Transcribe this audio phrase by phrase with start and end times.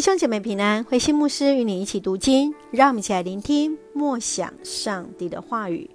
[0.00, 5.90] 弟兄姐妹平安，慧馨牧师与你一起读经，让我们一起来聆听默想上帝的话语。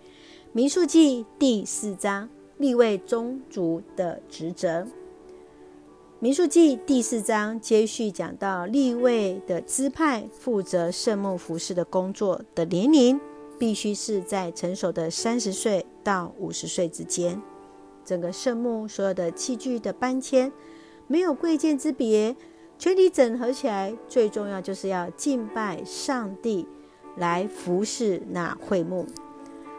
[0.52, 2.30] 民数记第四章，
[2.60, 4.86] 立位宗族的职责。
[6.20, 13.20] 民数记第四章接续讲到立位的支派负责圣幕服饰的工作的年龄，
[13.58, 17.42] 必须是在成熟的三十岁到五十岁之间。
[18.06, 20.54] 整个圣幕所有的器具的搬迁，
[21.08, 22.36] 没有贵贱之别。
[22.78, 26.68] 全体整合起来，最重要就是要敬拜上帝，
[27.16, 29.08] 来服侍那会幕。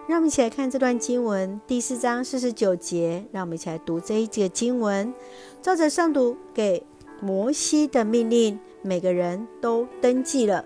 [0.08, 3.24] 让我们一起来看这段经文，第四章四十九节。
[3.32, 5.12] 让我们一起来读这一节经文，
[5.60, 6.84] 照着上主给
[7.20, 10.64] 摩西的命令，每个人都登记了，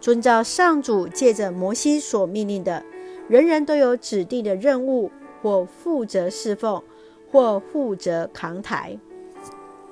[0.00, 2.84] 遵照上主借着摩西所命令的，
[3.28, 5.10] 人人都有指定的任务，
[5.42, 6.82] 或负责侍奉，
[7.30, 8.98] 或负责扛抬。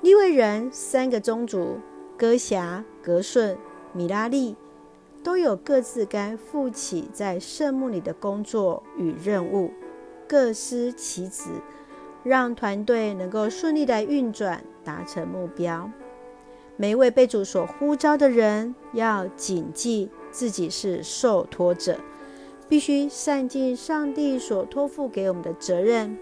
[0.01, 1.79] 利未人三个宗族，
[2.17, 3.55] 哥辖、革顺、
[3.93, 4.55] 米拉利，
[5.23, 9.71] 都有各自该负起在圣幕里的工作与任务，
[10.27, 11.51] 各司其职，
[12.23, 15.91] 让团队能够顺利的运转，达成目标。
[16.77, 21.99] 每一位被主所呼召的人，要谨记自己是受托者，
[22.67, 26.17] 必须善尽上帝所托付给我们的责任。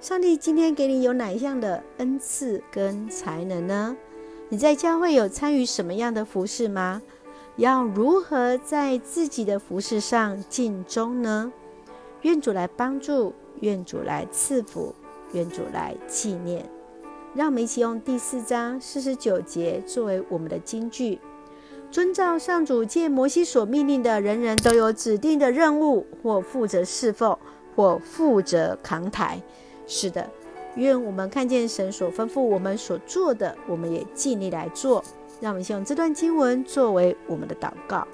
[0.00, 3.94] 上帝今天给你有哪一样的恩赐跟才能呢？
[4.48, 7.02] 你在教会有参与什么样的服事吗？
[7.56, 11.52] 要如何在自己的服事上尽忠呢？
[12.22, 14.94] 愿主来帮助，愿主来赐福，
[15.32, 16.64] 愿主来纪念。
[17.34, 21.18] 让我们一起用第四章四十九节作为我们的金句：
[21.90, 27.36] 遵照上主借摩西所命令的，人人都有指定的任务，或负责侍奉，
[27.76, 29.42] 或负责扛抬。
[29.92, 30.30] 是的，
[30.76, 35.04] 愿我们看见神所吩咐我们所做的，我们也尽力来做。
[35.40, 38.06] 让我们先用这段经文作为我们的祷告。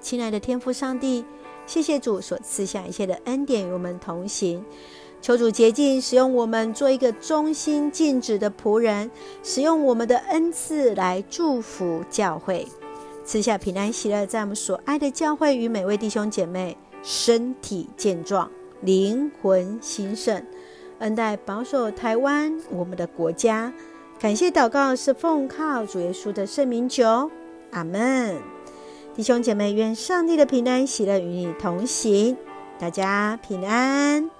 [0.00, 1.24] 亲爱的天父上帝，
[1.66, 4.64] 谢谢主所赐下一切的恩典与我们同行。
[5.22, 9.08] 求主洁净，使用我们做一个忠心尽职的仆人，
[9.44, 12.66] 使用我们的恩赐来祝福教会，
[13.24, 18.50] 赐下平安喜乐，在我们所爱的教会与每位弟兄姐妹身体健壮。
[18.82, 20.42] 灵魂兴盛，
[20.98, 23.72] 恩待保守台湾，我们的国家。
[24.18, 27.30] 感谢祷告是奉靠主耶稣的圣名求，
[27.70, 28.36] 阿门。
[29.14, 32.36] 弟兄姐妹，愿上帝的平安喜乐与你同行，
[32.78, 34.39] 大家平安。